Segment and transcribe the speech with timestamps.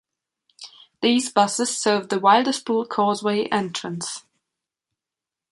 [1.03, 4.25] These buses serve the Wilderspool Causeway entrance.